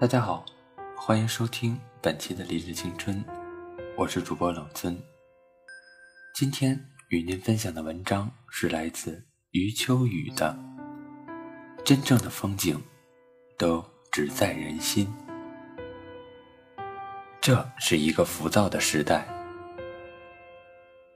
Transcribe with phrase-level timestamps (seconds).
[0.00, 0.46] 大家好，
[0.96, 3.24] 欢迎收听本期的励志青春，
[3.96, 4.96] 我是主播冷尊。
[6.36, 10.56] 今天与您分享的文章是来自余秋雨的
[11.82, 12.80] 《真正的风景
[13.58, 15.12] 都只在人心》。
[17.40, 19.26] 这是一个浮躁的时代，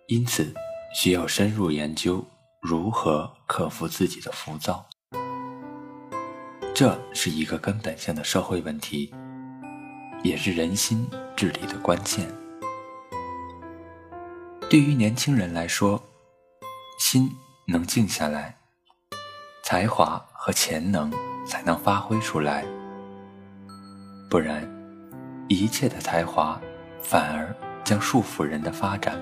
[0.09, 0.53] 因此
[0.93, 2.27] 需要深入研究
[2.63, 4.87] 如何克服自己的浮躁。
[6.73, 9.13] 这是一个根本性的社会问题，
[10.23, 12.33] 也是人心治理的关键。
[14.71, 16.01] 对于年轻人来说，
[17.01, 17.29] 心
[17.67, 18.57] 能静下来，
[19.65, 21.13] 才华和潜能
[21.45, 22.65] 才能发挥出来。
[24.31, 24.63] 不然，
[25.49, 26.61] 一切的才华
[27.03, 29.21] 反而将束缚人的发展。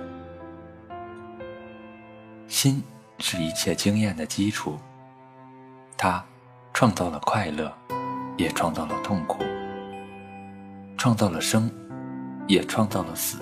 [2.46, 2.82] 心
[3.20, 4.78] 是一切经验的基础，
[5.96, 6.24] 它。
[6.72, 7.70] 创造了快乐，
[8.38, 9.44] 也创造了痛苦；
[10.96, 11.70] 创造了生，
[12.46, 13.38] 也创造了死。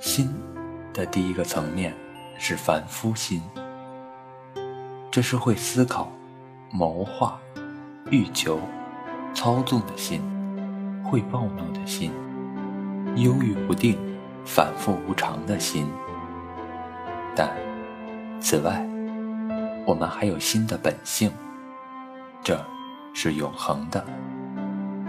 [0.00, 0.32] 心
[0.94, 1.92] 的第一个层面
[2.38, 3.42] 是凡夫心，
[5.10, 6.10] 这是会思考、
[6.70, 7.38] 谋划、
[8.10, 8.58] 欲求、
[9.34, 10.22] 操纵的心，
[11.04, 12.10] 会暴怒的心，
[13.16, 13.98] 忧郁不定、
[14.46, 15.86] 反复无常的心。
[17.38, 17.50] 但
[18.40, 18.82] 此外，
[19.86, 21.30] 我们还有心的本性，
[22.42, 22.58] 这
[23.12, 24.02] 是永恒的，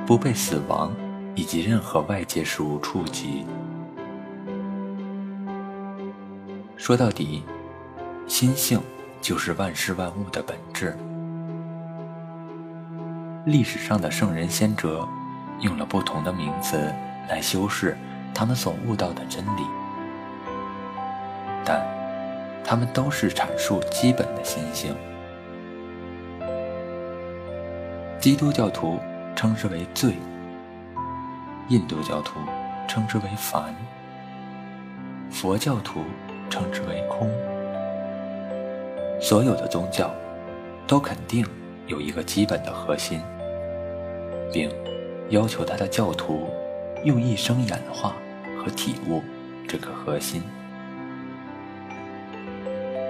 [0.05, 0.91] 不被死亡
[1.35, 3.45] 以及任何外界事物触及。
[6.75, 7.45] 说到底，
[8.27, 8.81] 心性
[9.21, 10.97] 就是万事万物的本质。
[13.45, 15.07] 历史上的圣人先哲，
[15.61, 16.93] 用了不同的名词
[17.29, 17.97] 来修饰
[18.33, 19.61] 他们所悟到的真理，
[21.63, 21.96] 但。
[22.69, 24.93] 他们都是阐述基本的心性。
[28.19, 28.99] 基督教徒
[29.37, 30.15] 称之为罪，
[31.69, 32.41] 印度教徒
[32.85, 33.73] 称之为凡，
[35.31, 36.01] 佛教徒
[36.49, 37.31] 称之为空。
[39.21, 40.13] 所有的宗教
[40.85, 41.45] 都肯定
[41.85, 43.21] 有一个基本的核心，
[44.51, 44.69] 并
[45.29, 46.49] 要求他的教徒
[47.05, 48.13] 用一生演化
[48.59, 49.23] 和体悟
[49.69, 50.43] 这个核心。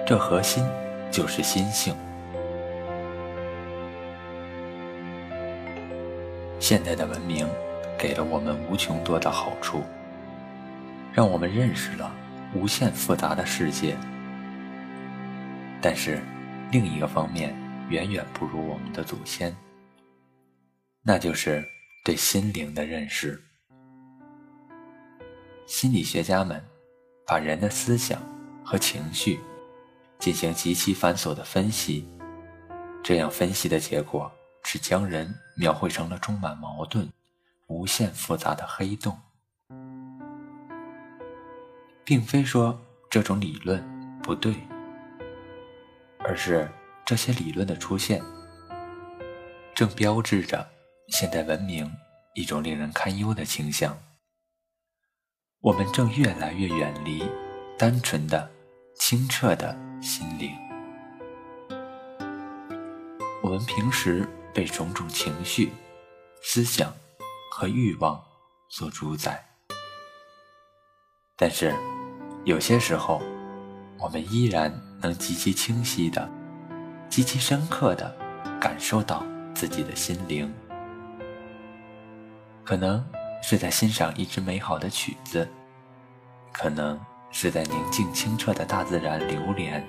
[0.08, 0.66] 这核心
[1.12, 1.94] 就是心性。
[6.62, 7.46] 现代的文明
[8.00, 9.84] 给了我们无穷多的好处，
[11.12, 12.10] 让我们认识了
[12.54, 13.98] 无限复杂的世界。
[15.82, 16.22] 但是，
[16.72, 17.54] 另一个方面
[17.90, 19.54] 远远不如我们的祖先，
[21.04, 21.62] 那就是
[22.06, 23.38] 对心灵的认识。
[25.66, 26.64] 心理学家们
[27.26, 28.22] 把人的思想
[28.64, 29.38] 和情绪。
[30.20, 32.10] 进行极其繁琐的分析，
[33.04, 34.32] 这样分析的结果
[34.64, 37.08] 是将人描绘成了充满矛盾、
[37.68, 39.18] 无限复杂的黑洞，
[42.04, 42.80] 并非说
[43.10, 43.82] 这种理论
[44.22, 44.56] 不对，
[46.20, 46.70] 而是
[47.06, 48.22] 这些理论的出现，
[49.74, 50.68] 正标志着
[51.10, 51.90] 现代文明
[52.34, 53.98] 一种令人堪忧的倾向。
[55.62, 57.24] 我们正越来越远离
[57.78, 58.50] 单纯的、
[58.96, 59.87] 清澈的。
[60.00, 60.56] 心灵，
[63.42, 65.72] 我们平时被种种情绪、
[66.44, 66.94] 思想
[67.52, 68.24] 和欲望
[68.70, 69.44] 所主宰，
[71.36, 71.74] 但是
[72.46, 73.22] 有些时候，
[73.98, 74.72] 我们依然
[75.02, 76.30] 能极其清晰的、
[77.10, 78.16] 极其深刻的
[78.62, 79.26] 感受到
[79.56, 80.54] 自己的心灵。
[82.64, 83.04] 可能
[83.42, 85.50] 是在欣赏一支美好的曲子，
[86.54, 87.00] 可能。
[87.40, 89.86] 是在宁静清澈的大自然流连，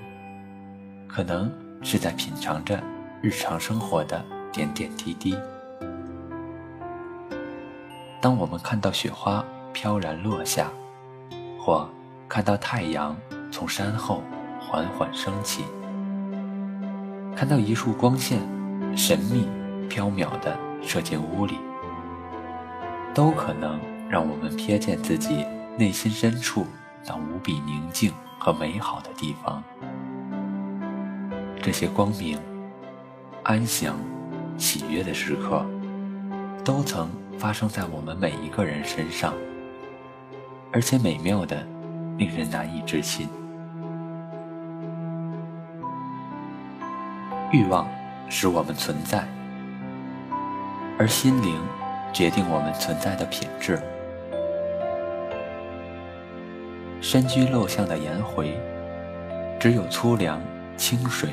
[1.06, 1.50] 可能
[1.80, 2.78] 是在品尝着
[3.22, 4.22] 日常生活的
[4.52, 5.34] 点点滴滴。
[8.20, 9.42] 当我们看到雪花
[9.72, 10.70] 飘然落下，
[11.58, 11.88] 或
[12.28, 13.16] 看到太阳
[13.50, 14.22] 从山后
[14.60, 15.64] 缓缓升起，
[17.34, 18.40] 看到一束光线
[18.94, 19.48] 神秘
[19.88, 21.56] 飘渺地射进屋里，
[23.14, 25.46] 都可能让我们瞥见自己
[25.78, 26.66] 内心深处。
[27.06, 29.62] 那无比宁静和美好的地方，
[31.62, 32.38] 这些光明、
[33.42, 33.96] 安详、
[34.56, 35.64] 喜悦的时刻，
[36.64, 37.08] 都曾
[37.38, 39.32] 发生在我们每一个人身上，
[40.72, 41.66] 而且美妙的
[42.16, 43.28] 令人难以置信。
[47.50, 47.88] 欲望
[48.28, 49.26] 使我们存在，
[50.98, 51.58] 而心灵
[52.12, 53.82] 决定我们存在的品质。
[57.00, 58.58] 身居陋巷的颜回，
[59.60, 60.40] 只有粗粮、
[60.76, 61.30] 清水，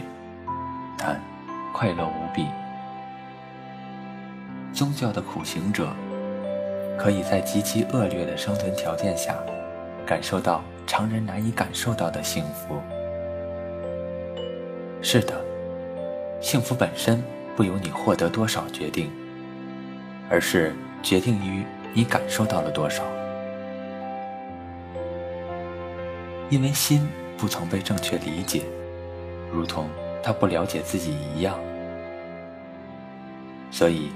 [0.97, 1.19] 但
[1.73, 2.45] 快乐无比。
[4.71, 5.89] 宗教的苦行者，
[6.97, 9.35] 可以在极其恶劣的生存条件下，
[10.05, 12.79] 感受到常人难以感受到的幸福。
[15.01, 15.33] 是的，
[16.39, 17.23] 幸福本身
[17.55, 19.09] 不由你获得多少决定，
[20.29, 23.03] 而是决定于你感受到了多少。
[26.49, 27.07] 因为心
[27.37, 28.63] 不曾被正确理解，
[29.51, 29.89] 如同
[30.23, 31.59] 他不了解自己一样，
[33.71, 34.11] 所以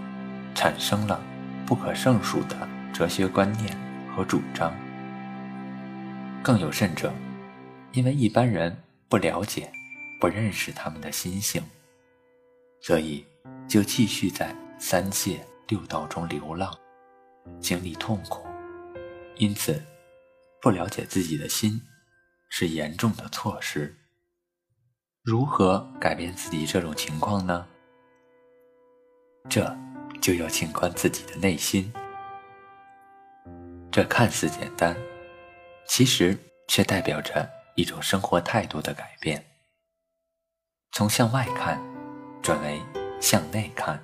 [0.54, 1.20] 产生了
[1.66, 2.56] 不可胜数的
[2.94, 3.76] 哲学观念
[4.16, 4.74] 和主张。
[6.42, 7.12] 更有甚者，
[7.92, 8.78] 因为一般人
[9.08, 9.72] 不了解。
[10.22, 11.64] 不认识他们的心性，
[12.82, 13.26] 所以
[13.70, 15.40] 就继续在三界
[15.70, 16.78] 六道中流浪，
[17.62, 18.46] 经历痛苦。
[19.38, 19.82] 因此，
[20.62, 21.82] 不了解自己的心
[22.50, 23.96] 是严重的错失。
[25.24, 27.68] 如何改变自己这种情况呢？
[29.50, 29.76] 这
[30.22, 31.92] 就要静观自己的内心。
[33.92, 34.96] 这看似简单，
[35.88, 36.38] 其实
[36.68, 39.44] 却代表着一种生活态度的改变。
[40.92, 41.82] 从向外看，
[42.42, 42.82] 转为
[43.20, 43.98] 向内看；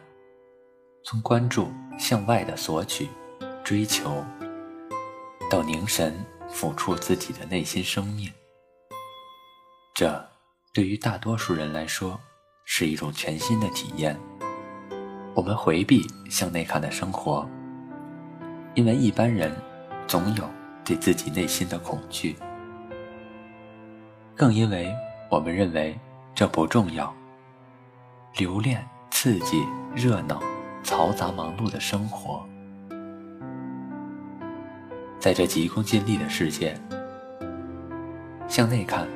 [1.03, 3.07] 从关注向外的索取、
[3.63, 4.23] 追求，
[5.49, 6.13] 到凝神
[6.55, 8.31] 抚触自己的内心生命。
[9.93, 10.25] 这
[10.73, 12.17] 对于大多数人来说
[12.63, 14.17] 是一种全新的体验。
[15.33, 17.45] 我们回避向内看的生活，
[18.73, 19.53] 因为一般人
[20.07, 20.49] 总有
[20.85, 22.37] 对自己内心的恐惧，
[24.33, 24.95] 更因为
[25.29, 25.99] 我们认为。
[26.37, 27.15] 这不重要。
[28.35, 29.65] 留恋刺激、
[29.95, 30.43] 热闹、
[30.83, 32.45] 嘈杂、忙碌的生活，
[35.25, 36.79] 在这急功近利的世界，
[38.47, 39.07] 向内看，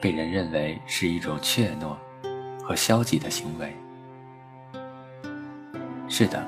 [0.00, 1.96] 被人认为是一种怯懦
[2.62, 3.76] 和消极的行为。
[6.08, 6.46] 是的，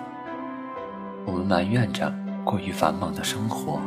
[1.26, 2.14] 我们埋怨着
[2.44, 3.82] 过于繁忙的生活，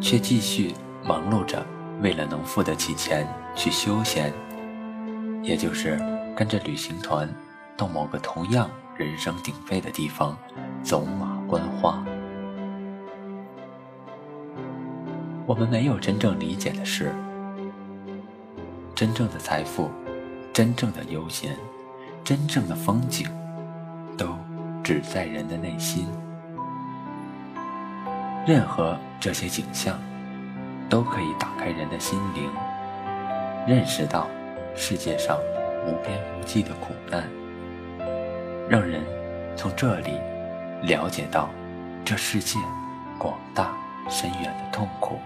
[0.00, 0.72] 却继续
[1.04, 1.62] 忙碌着，
[2.00, 4.32] 为了能付得起钱去休闲。
[5.42, 5.98] 也就是
[6.34, 7.28] 跟着旅行团
[7.76, 10.34] 到某个同样人声鼎沸的地方
[10.82, 12.02] 走马观花。
[15.50, 17.12] 我们没有真正理解的是，
[18.94, 19.90] 真正的财富、
[20.52, 21.56] 真正的悠闲、
[22.22, 23.26] 真正的风景，
[24.16, 24.28] 都
[24.84, 26.06] 只在人的内心。
[28.46, 29.98] 任何这些景象，
[30.88, 32.48] 都可以打开人的心灵，
[33.66, 34.28] 认识到。
[34.76, 35.36] 世界上
[35.84, 37.28] 无边无际的苦难，
[38.68, 39.02] 让人
[39.56, 40.12] 从这里
[40.82, 41.48] 了解到
[42.04, 42.56] 这世界
[43.18, 43.72] 广大
[44.08, 45.18] 深远的痛苦，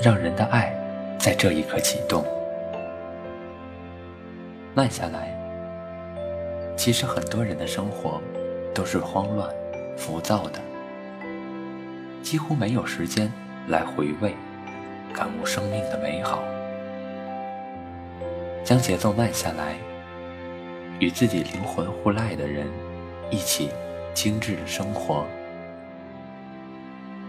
[0.00, 0.72] 让人的爱
[1.18, 2.24] 在这一刻启动。
[4.74, 5.34] 慢下来，
[6.76, 8.20] 其实很多人的生活
[8.72, 9.50] 都是慌乱、
[9.96, 10.60] 浮躁的，
[12.22, 13.30] 几乎没有时间
[13.66, 14.34] 来回味。
[15.12, 16.40] 感悟生命的美好，
[18.62, 19.74] 将节奏慢下来，
[21.00, 22.68] 与自己灵魂互赖的人
[23.28, 23.70] 一起
[24.14, 25.24] 精致的生活。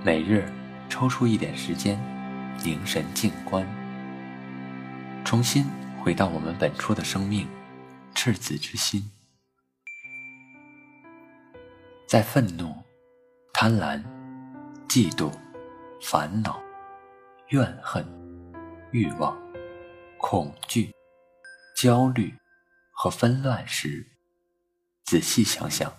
[0.03, 0.43] 每日
[0.87, 1.97] 抽出一点时间，
[2.63, 3.65] 凝神静观，
[5.25, 5.65] 重新
[6.03, 7.47] 回到我们本初的生命，
[8.15, 9.09] 赤子之心，
[12.07, 12.75] 在愤怒、
[13.53, 14.03] 贪婪、
[14.87, 15.31] 嫉妒、
[16.01, 16.61] 烦恼。
[17.49, 18.05] 怨恨、
[18.91, 19.35] 欲望、
[20.19, 20.91] 恐惧、
[21.75, 22.31] 焦虑
[22.91, 24.05] 和纷乱时，
[25.05, 25.91] 仔细想想，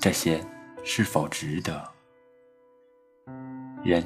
[0.00, 0.42] 这些
[0.82, 1.92] 是否值得？
[3.84, 4.02] 人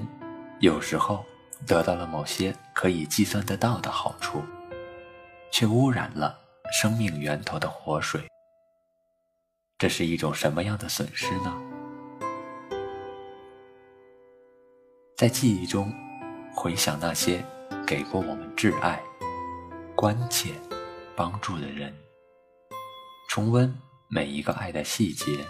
[0.58, 1.24] 有时候
[1.66, 4.42] 得到了某些可以计算得到的好处，
[5.50, 6.38] 却污染了
[6.72, 8.22] 生命源头的活水。
[9.76, 11.54] 这是一种什么样的损失呢？
[15.16, 15.92] 在记忆中。
[16.58, 17.44] 回想那些
[17.86, 18.98] 给过我们挚爱、
[19.94, 20.54] 关切、
[21.14, 21.94] 帮助的人，
[23.28, 23.72] 重温
[24.08, 25.44] 每一个爱的细节，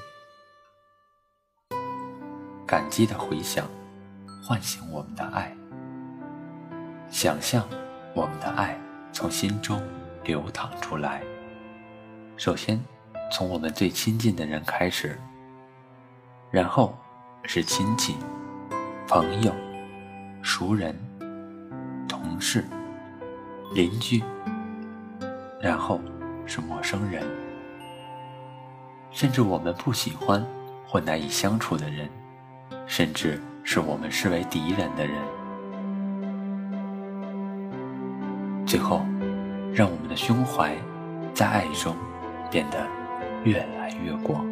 [2.67, 3.71] 感激的回想，
[4.43, 5.57] 唤醒我们的爱，
[7.17, 7.67] 想象
[8.13, 8.79] 我们的爱
[9.11, 9.83] 从心中
[10.25, 11.23] 流淌出来。
[12.37, 12.79] 首先，
[13.33, 15.19] 从我们最亲近的人开始，
[16.51, 16.95] 然后
[17.45, 18.17] 是亲戚、
[19.09, 19.51] 朋友。
[20.43, 20.95] 熟人、
[22.07, 22.63] 同事、
[23.73, 24.23] 邻居，
[25.59, 25.99] 然后
[26.45, 27.27] 是陌生人，
[29.11, 30.45] 甚至我们不喜欢
[30.87, 32.11] 或难以相处的人，
[32.87, 35.17] 甚至是我们视为敌人的人。
[38.67, 39.07] 最后，
[39.73, 40.77] 让我们的胸怀
[41.33, 41.95] 在爱中
[42.51, 42.85] 变得
[43.45, 44.45] 越来越广。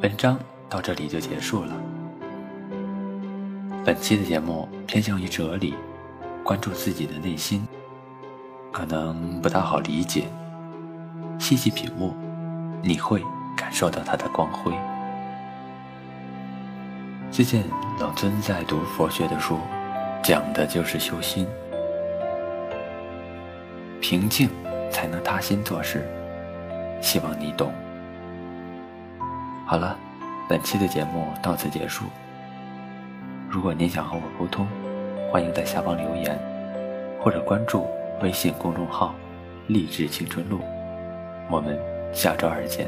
[0.00, 0.38] 文章
[0.70, 1.74] 到这里就结束了。
[3.84, 5.74] 本期的节目偏向于哲理，
[6.42, 7.68] 关注自己的内心，
[8.72, 10.24] 可能不大好理解。
[11.38, 12.14] 细细品悟，
[12.82, 13.22] 你会
[13.54, 14.72] 感受到它的光辉。
[17.30, 17.64] 最近
[18.00, 19.58] 老尊在读佛学的书，
[20.22, 21.46] 讲的就是修心，
[24.00, 24.48] 平静
[24.90, 26.06] 才能踏心做事。
[27.02, 27.72] 希望你懂。
[29.66, 29.98] 好了，
[30.48, 32.04] 本期的节目到此结束。
[33.50, 34.66] 如果您想和我沟通，
[35.30, 36.38] 欢迎在下方留言，
[37.20, 37.86] 或者关注
[38.22, 39.14] 微信公众号
[39.68, 40.60] “励志青春路”。
[41.50, 41.78] 我们
[42.14, 42.86] 下周二见。